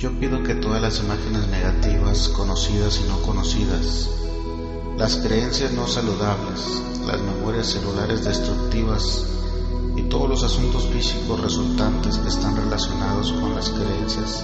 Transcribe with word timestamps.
Yo 0.00 0.10
pido 0.18 0.42
que 0.42 0.54
todas 0.54 0.80
las 0.80 0.98
imágenes 1.00 1.46
negativas, 1.48 2.30
conocidas 2.30 3.02
y 3.04 3.06
no 3.06 3.20
conocidas, 3.20 4.08
las 4.96 5.18
creencias 5.18 5.72
no 5.72 5.86
saludables, 5.86 6.80
las 7.06 7.20
memorias 7.20 7.66
celulares 7.66 8.24
destructivas 8.24 9.26
y 9.96 10.02
todos 10.04 10.26
los 10.26 10.42
asuntos 10.42 10.86
físicos 10.86 11.42
resultantes 11.42 12.16
que 12.16 12.28
están 12.28 12.56
relacionados 12.56 13.30
con 13.30 13.54
las 13.54 13.68
creencias 13.68 14.42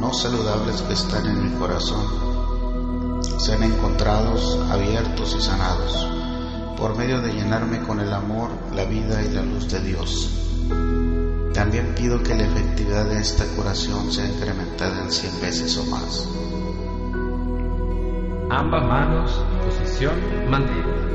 no 0.00 0.14
saludables 0.14 0.80
que 0.80 0.94
están 0.94 1.26
en 1.26 1.44
mi 1.44 1.58
corazón, 1.58 3.20
sean 3.38 3.64
encontrados, 3.64 4.58
abiertos 4.70 5.36
y 5.38 5.42
sanados, 5.42 6.08
por 6.78 6.96
medio 6.96 7.20
de 7.20 7.34
llenarme 7.34 7.82
con 7.82 8.00
el 8.00 8.10
amor, 8.10 8.48
la 8.74 8.86
vida 8.86 9.22
y 9.22 9.34
la 9.34 9.42
luz 9.42 9.70
de 9.70 9.80
Dios. 9.80 10.30
También 11.52 11.94
pido 11.94 12.22
que 12.22 12.34
la 12.34 12.44
efectividad 12.44 13.06
de 13.06 13.20
esta 13.20 13.44
curación 13.56 14.12
sea 14.12 14.26
incrementada 14.26 15.02
en 15.02 15.10
100 15.10 15.40
veces 15.40 15.76
o 15.78 15.84
más. 15.86 16.28
Ambas 18.50 18.82
manos, 18.82 19.44
posición 19.64 20.14
mandíbula. 20.48 21.08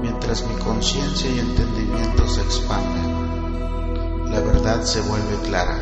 Mientras 0.00 0.46
mi 0.46 0.54
conciencia 0.56 1.30
y 1.30 1.38
entendimiento 1.38 2.26
se 2.28 2.40
expanden, 2.40 4.30
la 4.30 4.40
verdad 4.40 4.82
se 4.82 5.00
vuelve 5.02 5.36
clara. 5.46 5.78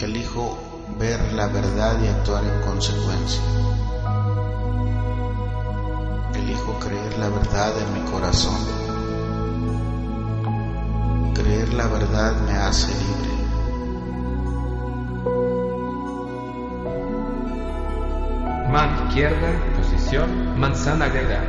Elijo 0.00 0.58
ver 0.98 1.32
la 1.32 1.46
verdad 1.46 1.96
y 2.02 2.08
actuar 2.08 2.44
en 2.44 2.60
consecuencia. 2.62 3.40
Elijo 6.52 6.78
creer 6.80 7.18
la 7.18 7.30
verdad 7.30 7.72
en 7.78 7.94
mi 7.94 8.10
corazón. 8.10 8.58
Creer 11.32 11.72
la 11.72 11.86
verdad 11.86 12.36
me 12.42 12.52
hace 12.52 12.92
libre. 12.92 13.32
Mano 18.70 19.06
izquierda, 19.06 19.50
posición 19.78 20.60
manzana 20.60 21.06
agregada. 21.06 21.48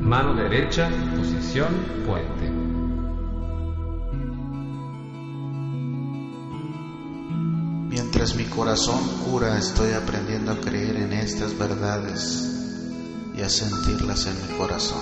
Mano 0.00 0.34
derecha, 0.34 0.90
posición 1.16 1.68
puente. 2.04 2.50
Mientras 7.88 8.34
mi 8.34 8.46
corazón 8.46 8.98
cura, 9.24 9.56
estoy 9.56 9.92
aprendiendo 9.92 10.50
a 10.50 10.56
creer 10.56 10.96
en 10.96 11.12
estas 11.12 11.56
verdades 11.56 12.57
y 13.38 13.42
a 13.42 13.48
sentirlas 13.48 14.26
en 14.26 14.34
mi 14.34 14.58
corazón. 14.58 14.98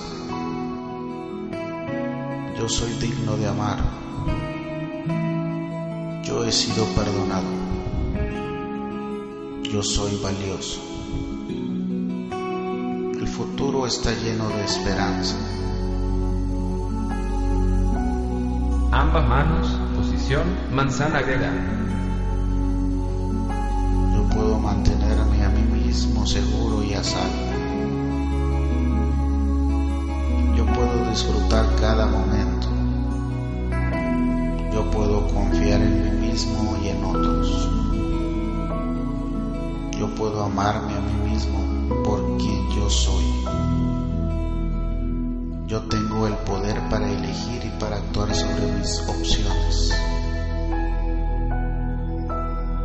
Yo 2.59 2.69
soy 2.69 2.93
digno 3.01 3.35
de 3.39 3.47
amar. 3.47 3.79
Yo 6.23 6.45
he 6.45 6.53
sido 6.53 6.85
perdonado. 6.95 7.47
Yo 9.63 9.83
soy 9.83 10.21
valioso. 10.23 10.83
El 13.19 13.27
futuro 13.27 13.87
está 13.87 14.13
lleno 14.13 14.49
de 14.49 14.65
esperanza. 14.65 15.37
Ambas 18.93 19.29
manos, 19.29 19.81
posición 19.97 20.45
manzana 20.73 21.21
agregada. 21.21 21.65
Yo 24.15 24.29
puedo 24.29 24.59
mantenerme 24.59 25.43
a 25.43 25.49
mí 25.49 25.63
mismo 25.63 26.27
seguro 26.27 26.83
y 26.83 26.93
a 26.93 27.03
salvo 27.03 27.56
yo 30.57 30.65
puedo 30.65 31.11
disfrutar 31.11 31.67
cada 31.77 32.07
momento. 32.07 32.69
Yo 34.73 34.91
puedo 34.91 35.27
confiar 35.29 35.83
en 35.83 36.21
mí 36.21 36.29
mismo 36.29 36.79
y 36.83 36.89
en 36.89 37.05
otros. 37.05 37.69
Yo 39.99 40.15
puedo 40.15 40.45
amarme 40.45 40.95
a 40.95 41.01
mí 41.01 41.31
mismo 41.31 41.59
por 42.05 42.39
quien 42.39 42.71
yo 42.71 42.89
soy. 42.89 43.25
Yo 45.67 45.83
tengo 45.83 46.27
el 46.27 46.35
poder 46.35 46.81
para 46.89 47.11
elegir 47.11 47.65
y 47.65 47.81
para 47.81 47.97
actuar 47.97 48.35
sobre 48.35 48.73
mis 48.73 49.01
opciones. 49.09 49.93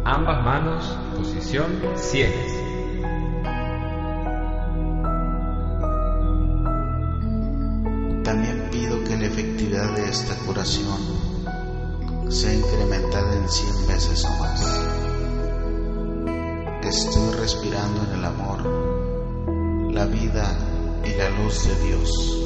Ambas 0.04 0.44
manos, 0.44 0.98
posición 1.16 1.80
100. 1.96 2.51
Efectividad 9.24 9.96
de 9.96 10.10
esta 10.10 10.36
curación 10.46 10.98
sea 12.30 12.54
incrementada 12.54 13.36
en 13.36 13.50
100 13.50 13.88
veces 13.88 14.26
o 14.26 14.30
más. 14.40 14.82
Estoy 16.84 17.32
respirando 17.40 18.04
en 18.04 18.20
el 18.20 18.26
amor, 18.26 19.94
la 19.94 20.06
vida 20.06 20.58
y 21.06 21.14
la 21.18 21.30
luz 21.30 21.68
de 21.68 21.76
Dios. 21.88 22.38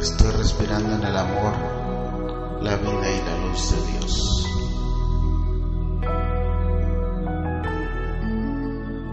Estoy 0.00 0.30
respirando 0.32 0.94
en 0.94 1.04
el 1.04 1.16
amor, 1.16 1.54
la 2.62 2.76
vida 2.76 3.10
y 3.10 3.22
la 3.24 3.38
luz 3.48 3.70
de 3.70 3.92
Dios. 3.92 4.48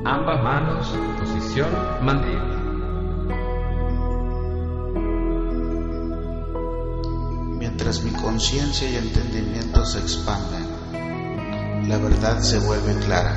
Ambas 0.05 0.43
manos, 0.43 0.93
posición 1.19 1.69
mandíbula. 2.01 2.68
Mientras 7.89 8.05
mi 8.05 8.21
conciencia 8.21 8.87
y 8.87 8.97
entendimiento 8.97 9.83
se 9.83 9.97
expanden, 9.97 11.89
la 11.89 11.97
verdad 11.97 12.39
se 12.39 12.59
vuelve 12.59 12.93
clara. 13.03 13.35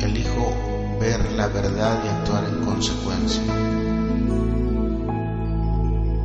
Elijo 0.00 0.98
ver 1.00 1.32
la 1.32 1.48
verdad 1.48 1.98
y 2.04 2.08
actuar 2.08 2.44
en 2.44 2.62
consecuencia. 2.62 3.42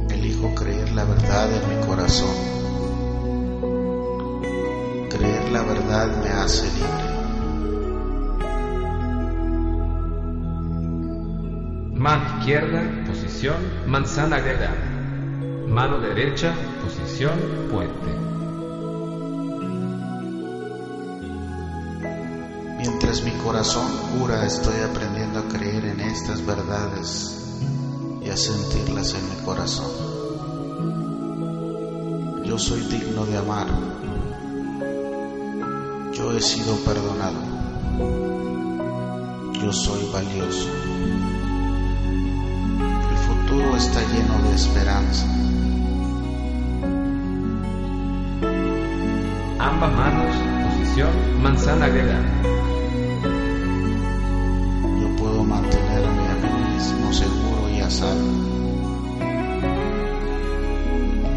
Elijo 0.09 0.53
creer 0.53 0.91
la 0.91 1.05
verdad 1.05 1.49
en 1.49 1.69
mi 1.69 1.85
corazón. 1.85 2.35
Creer 5.09 5.49
la 5.49 5.63
verdad 5.63 6.07
me 6.21 6.29
hace 6.29 6.65
libre. 6.73 7.09
Mano 11.93 12.37
izquierda, 12.37 12.83
posición 13.07 13.55
manzana 13.87 14.35
agregada. 14.35 14.88
Mano 15.69 15.99
derecha, 15.99 16.55
posición 16.81 17.37
puente. 17.69 18.09
Mientras 22.79 23.23
mi 23.23 23.31
corazón 23.43 23.85
cura, 24.17 24.47
estoy 24.47 24.79
aprendiendo 24.81 25.39
a 25.39 25.47
creer 25.47 25.85
en 25.85 25.99
estas 25.99 26.43
verdades 26.43 27.55
y 28.25 28.29
a 28.31 28.35
sentirlas 28.35 29.13
en 29.13 29.29
mi 29.29 29.45
corazón. 29.45 29.91
Yo 32.45 32.57
soy 32.57 32.81
digno 32.81 33.27
de 33.27 33.37
amar. 33.37 33.67
Yo 36.13 36.31
he 36.31 36.41
sido 36.41 36.75
perdonado. 36.77 37.37
Yo 39.53 39.71
soy 39.71 40.09
valioso. 40.11 40.67
El 43.11 43.17
futuro 43.17 43.77
está 43.77 44.01
lleno 44.01 44.49
de 44.49 44.55
esperanza. 44.55 45.27
Ambas 49.71 49.93
manos, 49.93 50.35
posición 50.65 51.43
manzana 51.43 51.85
agregada. 51.85 52.25
Yo 54.99 55.15
puedo 55.15 55.43
mantenerme 55.43 56.27
a 56.27 56.35
mí 56.41 56.73
mismo 56.73 57.13
seguro 57.13 57.69
y 57.69 57.79
a. 57.79 57.89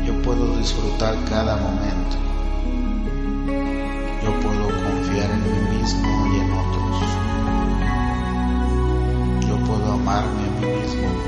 Yo 0.06 0.22
puedo 0.22 0.56
disfrutar 0.56 1.14
cada 1.28 1.58
momento. 1.58 2.16
Yo 4.24 4.40
puedo 4.40 4.66
confiar 4.82 5.30
en 5.30 5.42
mí 5.52 5.76
mismo 5.76 6.26
y 6.32 6.36
en 6.40 6.52
otros. 6.52 6.96
Yo 9.46 9.56
puedo 9.66 9.92
amar 9.92 10.24
amarme 10.24 10.42
a 10.42 10.50
mí 10.58 10.66
mismo 10.80 11.21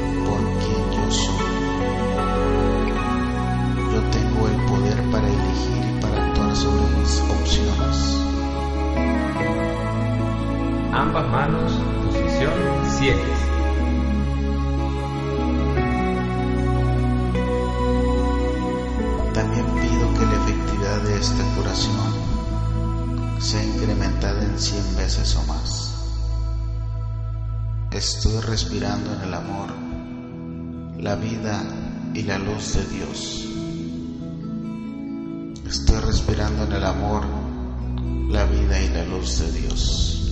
Manos, 11.23 11.73
posición 12.07 12.53
7. 12.99 13.21
También 19.33 19.65
pido 19.65 20.13
que 20.15 20.27
la 20.27 20.35
efectividad 20.43 21.01
de 21.03 21.17
esta 21.21 21.45
curación 21.55 23.41
sea 23.41 23.63
incrementada 23.63 24.43
en 24.43 24.59
100 24.59 24.97
veces 24.97 25.37
o 25.37 25.43
más. 25.45 25.95
Estoy 27.93 28.41
respirando 28.41 29.15
en 29.15 29.21
el 29.21 29.35
amor, 29.35 29.71
la 30.99 31.15
vida 31.15 31.63
y 32.13 32.23
la 32.25 32.39
luz 32.39 32.75
de 32.75 32.87
Dios. 32.87 33.47
Estoy 35.65 36.01
respirando 36.01 36.65
en 36.65 36.73
el 36.73 36.85
amor, 36.85 37.25
la 38.31 38.47
vida 38.47 38.83
y 38.83 38.89
la 38.89 39.05
luz 39.05 39.39
de 39.39 39.53
Dios. 39.53 40.24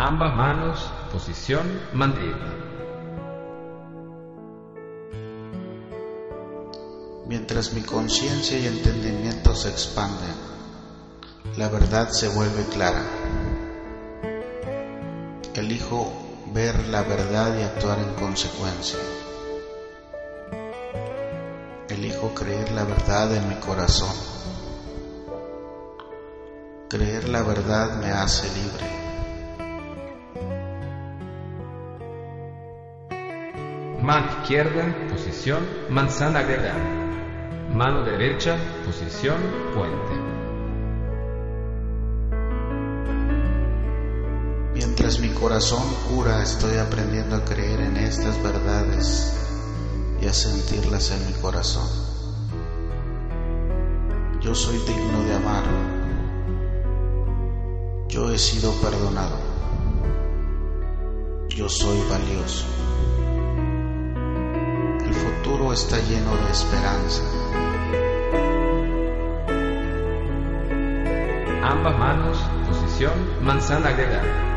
Ambas 0.00 0.32
manos, 0.36 0.88
posición 1.10 1.66
mandíbula. 1.92 2.54
Mientras 7.26 7.72
mi 7.72 7.82
conciencia 7.82 8.60
y 8.60 8.68
entendimiento 8.68 9.56
se 9.56 9.70
expanden, 9.70 10.36
la 11.56 11.68
verdad 11.68 12.10
se 12.10 12.28
vuelve 12.28 12.62
clara. 12.72 13.02
Elijo 15.54 16.12
ver 16.54 16.86
la 16.86 17.02
verdad 17.02 17.58
y 17.58 17.62
actuar 17.64 17.98
en 17.98 18.14
consecuencia. 18.14 19.00
Elijo 21.88 22.32
creer 22.34 22.70
la 22.70 22.84
verdad 22.84 23.34
en 23.34 23.48
mi 23.48 23.56
corazón. 23.56 24.14
Creer 26.88 27.28
la 27.28 27.42
verdad 27.42 27.96
me 28.00 28.12
hace 28.12 28.46
libre. 28.54 28.97
Mano 34.08 34.26
izquierda, 34.40 34.84
posición 35.10 35.68
manzana 35.90 36.38
agregada. 36.38 36.82
Mano 37.74 38.06
derecha, 38.06 38.56
posición 38.86 39.36
puente. 39.74 40.14
Mientras 44.72 45.20
mi 45.20 45.28
corazón 45.28 45.82
cura, 46.08 46.42
estoy 46.42 46.78
aprendiendo 46.78 47.36
a 47.36 47.44
creer 47.44 47.80
en 47.80 47.98
estas 47.98 48.42
verdades 48.42 49.36
y 50.22 50.26
a 50.26 50.32
sentirlas 50.32 51.10
en 51.10 51.26
mi 51.26 51.34
corazón. 51.42 51.86
Yo 54.40 54.54
soy 54.54 54.78
digno 54.86 55.22
de 55.24 55.34
amar. 55.34 55.64
Yo 58.08 58.32
he 58.32 58.38
sido 58.38 58.72
perdonado. 58.80 59.36
Yo 61.50 61.68
soy 61.68 62.00
valioso. 62.08 62.64
El 65.08 65.14
futuro 65.14 65.72
está 65.72 65.98
lleno 65.98 66.36
de 66.36 66.50
esperanza. 66.52 67.22
Ambas 71.64 71.98
manos, 71.98 72.38
posición 72.68 73.12
manzana 73.42 73.88
agregada. 73.88 74.48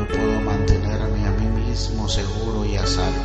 yo 0.00 0.08
puedo 0.08 0.40
mantenerme 0.40 1.26
a 1.26 1.30
mí 1.32 1.46
mismo 1.68 2.08
seguro 2.08 2.64
y 2.64 2.74
a 2.76 2.86
salvo. 2.86 3.22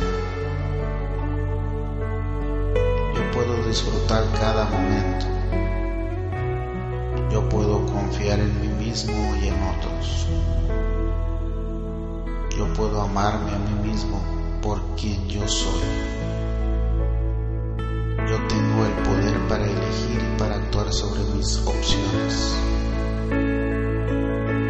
Yo 3.14 3.30
puedo 3.32 3.66
disfrutar 3.66 4.24
cada 4.38 4.66
momento. 4.66 5.26
Yo 7.32 7.48
puedo 7.48 7.86
confiar 7.86 8.40
en 8.40 8.60
mí 8.60 8.68
mismo 8.84 9.36
y 9.36 9.48
en 9.48 9.54
otros. 9.54 10.26
Yo 12.56 12.66
puedo 12.72 13.02
amarme 13.02 13.52
a 13.52 13.58
mí 13.58 13.90
mismo 13.90 14.18
por 14.62 14.80
quien 14.96 15.28
yo 15.28 15.46
soy. 15.46 15.82
Yo 18.26 18.38
tengo 18.48 18.86
el 18.86 18.92
poder 19.04 19.38
para 19.46 19.64
elegir 19.64 20.22
y 20.22 20.38
para 20.38 20.56
actuar 20.56 20.90
sobre 20.90 21.22
mis 21.34 21.58
opciones. 21.66 22.54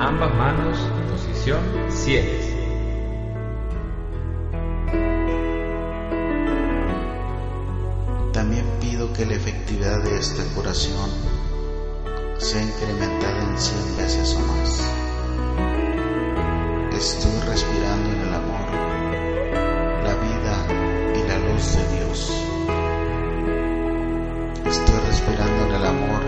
Ambas 0.01 0.35
manos, 0.35 0.79
posición 1.13 1.61
7. 1.89 2.57
También 8.33 8.67
pido 8.81 9.13
que 9.13 9.27
la 9.27 9.35
efectividad 9.35 10.03
de 10.03 10.19
esta 10.19 10.43
curación 10.57 11.09
sea 12.39 12.63
incrementada 12.63 13.45
en 13.45 13.57
100 13.57 13.97
veces 13.97 14.35
o 14.35 14.41
más. 14.41 15.06
Estoy 16.97 17.41
respirando 17.47 18.09
en 18.09 18.21
el 18.21 18.35
amor, 18.35 18.71
la 20.03 20.15
vida 20.15 20.57
y 21.15 21.29
la 21.29 21.39
luz 21.41 21.77
de 21.77 21.85
Dios. 21.95 22.19
Estoy 24.65 25.01
respirando 25.07 25.67
en 25.67 25.75
el 25.75 25.85
amor, 25.85 26.23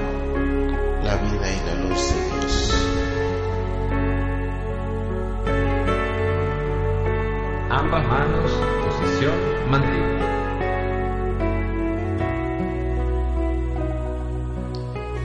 la 1.04 1.16
vida 1.16 1.50
y 1.50 1.66
la 1.66 1.74
luz 1.74 2.12
de 2.12 2.20
Dios. 2.36 2.74
Ambas 7.70 8.06
manos, 8.06 8.52
posición 8.84 9.70
mandíbula. 9.70 10.28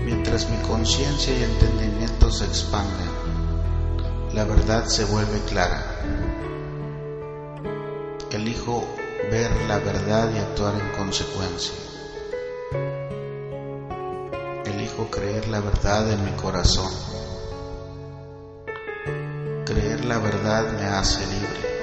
Mientras 0.06 0.50
mi 0.50 0.58
conciencia 0.60 1.38
y 1.38 1.44
entendimiento 1.44 2.32
se 2.32 2.46
expanden, 2.46 3.33
la 4.34 4.46
verdad 4.46 4.86
se 4.86 5.06
vuelve 5.06 5.40
clara. 5.48 6.00
Elijo 8.32 8.84
ver 9.30 9.52
la 9.68 9.78
verdad 9.78 10.30
y 10.34 10.40
actuar 10.40 10.74
en 10.74 10.90
consecuencia. 10.98 11.76
Elijo 14.66 15.08
creer 15.12 15.48
la 15.50 15.60
verdad 15.60 16.12
en 16.12 16.26
mi 16.26 16.32
corazón. 16.32 16.92
Creer 19.66 20.04
la 20.06 20.18
verdad 20.18 20.74
me 20.80 20.86
hace 20.86 21.26
libre. 21.28 21.74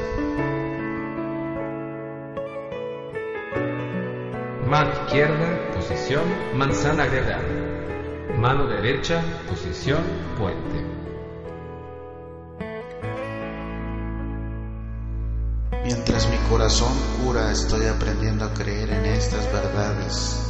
Mano 4.66 4.92
izquierda, 5.04 5.70
posición 5.72 6.24
manzana 6.56 7.04
agregada. 7.04 7.44
Mano 8.36 8.66
derecha, 8.66 9.22
posición 9.48 10.02
puente. 10.36 10.89
Corazón 16.50 16.92
cura, 17.22 17.52
estoy 17.52 17.86
aprendiendo 17.86 18.44
a 18.44 18.52
creer 18.52 18.90
en 18.90 19.06
estas 19.06 19.46
verdades 19.52 20.48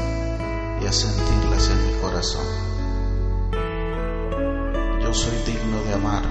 y 0.80 0.87
a 0.87 0.92
sentirlas 0.92 1.69
en 1.69 1.87
mi 1.87 2.00
corazón. 2.00 2.47
Yo 5.02 5.12
soy 5.12 5.37
digno 5.45 5.83
de 5.83 5.92
amar. 5.92 6.23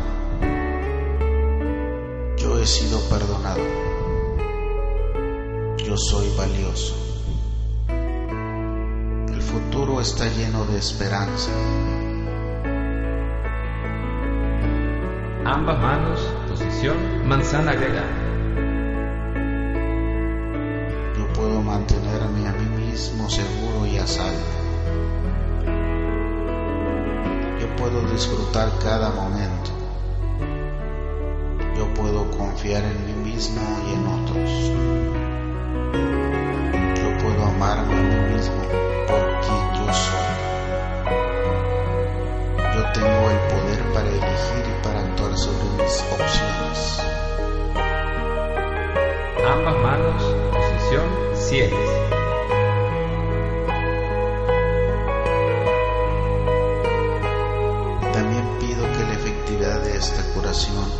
Yo 2.36 2.60
he 2.60 2.66
sido 2.66 3.00
perdonado. 3.10 3.62
Yo 5.78 5.96
soy 5.98 6.36
valioso. 6.36 6.96
El 9.32 9.42
futuro 9.44 10.02
está 10.02 10.26
lleno 10.30 10.66
de 10.66 10.80
esperanza. 10.80 11.52
Ambas 15.46 15.80
manos, 15.80 16.20
posición 16.50 17.28
manzana 17.28 17.72
agregada. 17.72 18.19
Salvo. 24.10 24.50
Yo 27.60 27.76
puedo 27.76 28.02
disfrutar 28.12 28.72
cada 28.80 29.12
momento. 29.12 29.70
Yo 31.78 31.94
puedo 31.94 32.30
confiar 32.32 32.84
en 32.84 33.06
mí 33.06 33.32
mismo 33.32 33.62
y 33.88 33.94
en 33.94 34.08
otros. 34.08 34.50
Yo 37.00 37.18
puedo 37.24 37.46
amarme 37.46 37.94
a 37.94 38.02
mí 38.02 38.34
mismo 38.34 38.62
por 39.08 39.24
quien 39.44 39.64
yo 39.78 39.94
soy. 39.94 40.34
Yo 42.76 42.82
tengo 42.94 43.30
el 43.30 43.40
poder 43.54 43.82
para 43.94 44.10
elegir 44.10 44.64
y 44.66 44.84
para 44.84 45.00
actuar 45.02 45.38
sobre 45.38 45.66
mis 45.78 46.04
opciones. 46.12 47.00
Ambas 49.48 49.78
manos, 49.84 50.24
posición 50.52 51.08
7. 51.36 52.09
Curación 60.60 60.92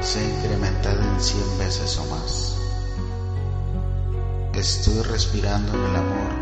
sea 0.00 0.22
incrementada 0.22 1.04
en 1.04 1.20
cien 1.20 1.58
veces 1.58 1.98
o 1.98 2.04
más. 2.06 2.58
Estoy 4.54 5.02
respirando 5.02 5.72
en 5.74 5.84
el 5.84 5.96
amor, 5.96 6.32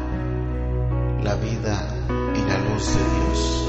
la 1.23 1.35
vida 1.37 1.87
y 2.35 2.43
la 2.49 2.59
luz 2.59 2.95
de 2.97 3.05
Dios. 3.17 3.67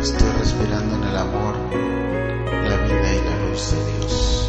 Estoy 0.00 0.30
respirando 0.38 0.96
en 0.96 1.04
el 1.04 1.16
amor, 1.16 1.54
la 2.68 2.76
vida 2.76 3.14
y 3.14 3.20
la 3.24 3.48
luz 3.48 3.72
de 3.72 3.78
Dios. 3.92 4.48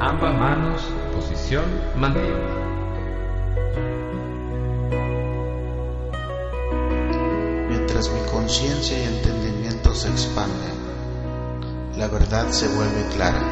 Ambas 0.00 0.34
manos, 0.34 0.82
posición 1.14 1.64
mandíbula. 1.96 2.67
Y 8.96 9.02
entendimiento 9.02 9.94
se 9.94 10.08
expanden, 10.08 10.72
la 11.96 12.08
verdad 12.08 12.50
se 12.50 12.68
vuelve 12.68 13.04
clara. 13.14 13.42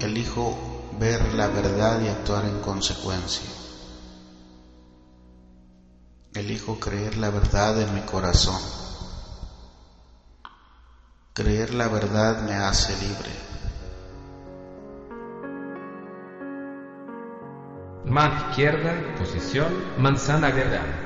Elijo 0.00 0.56
ver 0.98 1.34
la 1.34 1.48
verdad 1.48 2.00
y 2.00 2.08
actuar 2.08 2.44
en 2.44 2.60
consecuencia. 2.60 3.48
Elijo 6.34 6.78
creer 6.78 7.16
la 7.16 7.30
verdad 7.30 7.80
en 7.80 7.94
mi 7.94 8.02
corazón. 8.02 8.60
Creer 11.32 11.74
la 11.74 11.88
verdad 11.88 12.42
me 12.42 12.54
hace 12.54 12.92
libre. 13.04 13.32
Mano 18.04 18.50
izquierda, 18.50 19.16
posición 19.18 19.72
manzana 19.98 20.50
guerrera. 20.50 21.03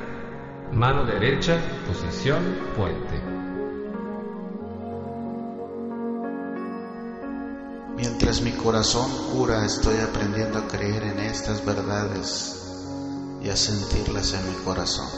Mano 0.72 1.04
derecha, 1.04 1.58
posición 1.86 2.42
puente. 2.76 3.20
Mientras 7.96 8.42
mi 8.42 8.52
corazón 8.52 9.10
cura, 9.32 9.64
estoy 9.64 9.96
aprendiendo 9.96 10.58
a 10.58 10.68
creer 10.68 11.02
en 11.04 11.18
estas 11.20 11.64
verdades 11.64 12.76
y 13.42 13.48
a 13.48 13.56
sentirlas 13.56 14.34
en 14.34 14.48
mi 14.48 14.54
corazón. 14.64 15.08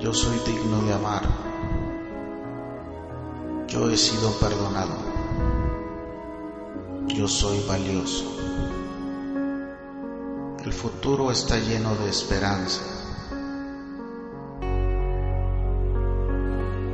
Yo 0.00 0.12
soy 0.12 0.38
digno 0.46 0.82
de 0.82 0.94
amar. 0.94 1.22
Yo 3.68 3.90
he 3.90 3.96
sido 3.96 4.30
perdonado. 4.40 4.96
Yo 7.08 7.28
soy 7.28 7.62
valioso. 7.68 8.43
El 10.64 10.72
futuro 10.72 11.30
está 11.30 11.58
lleno 11.58 11.94
de 11.94 12.08
esperanza. 12.08 12.80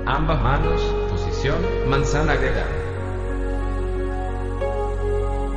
Ambas 0.04 0.42
manos, 0.42 0.82
posición 1.08 1.88
manzana 1.88 2.34
guerrera. 2.34 2.66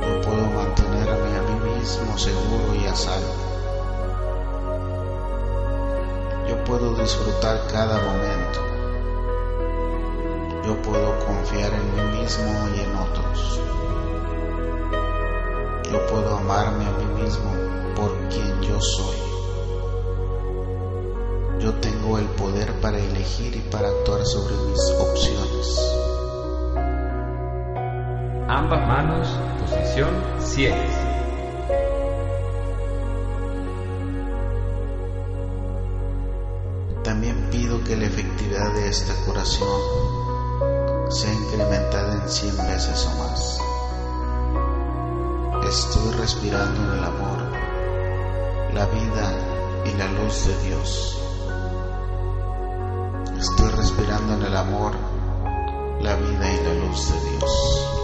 Yo 0.00 0.20
puedo 0.20 0.46
mantenerme 0.46 1.38
a 1.38 1.42
mí 1.42 1.76
mismo 1.76 2.16
seguro 2.16 2.76
y 2.80 2.86
a 2.86 2.94
salvo. 2.94 3.34
Yo 6.48 6.62
puedo 6.62 6.94
disfrutar 6.94 7.66
cada 7.72 8.00
momento. 8.00 8.60
Yo 10.64 10.80
puedo 10.82 11.18
confiar 11.26 11.72
en 11.72 11.96
mí 11.96 12.20
mismo 12.20 12.68
y 12.76 12.80
A 16.56 16.70
mí 16.70 16.84
mismo 17.20 17.50
por 17.96 18.16
quien 18.28 18.62
yo 18.62 18.80
soy. 18.80 19.16
Yo 21.58 21.74
tengo 21.80 22.16
el 22.16 22.26
poder 22.26 22.72
para 22.80 22.96
elegir 22.96 23.56
y 23.56 23.60
para 23.72 23.88
actuar 23.88 24.24
sobre 24.24 24.54
mis 24.68 24.80
opciones. 25.00 25.96
Ambas 28.46 28.86
manos, 28.86 29.28
posición 29.62 30.10
ciegas. 30.38 30.94
También 37.02 37.50
pido 37.50 37.82
que 37.82 37.96
la 37.96 38.06
efectividad 38.06 38.72
de 38.74 38.90
esta 38.90 39.12
curación 39.26 39.80
sea 41.10 41.32
incrementada 41.32 42.22
en 42.22 42.28
cien 42.28 42.56
veces 42.58 43.08
o 43.12 43.18
más. 43.18 43.73
Estoy 45.68 46.12
respirando 46.12 46.94
el 46.94 47.02
amor, 47.02 47.38
la 48.74 48.86
vida 48.86 49.32
y 49.86 49.96
la 49.96 50.06
luz 50.08 50.46
de 50.46 50.68
Dios. 50.68 51.18
Estoy 53.38 53.70
respirando 53.70 54.34
en 54.34 54.42
el 54.42 54.56
amor, 54.56 54.92
la 56.00 56.16
vida 56.16 56.52
y 56.52 56.64
la 56.64 56.74
luz 56.86 57.12
de 57.12 57.30
Dios. 57.30 58.03